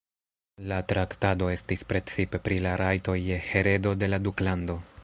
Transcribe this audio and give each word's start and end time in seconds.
La 0.69 0.79
traktado 0.93 1.49
estis 1.57 1.85
precipe 1.91 2.41
pri 2.49 2.59
la 2.69 2.73
rajtoj 2.85 3.19
je 3.29 3.41
heredo 3.53 3.97
de 4.05 4.13
la 4.15 4.25
duklando. 4.29 4.83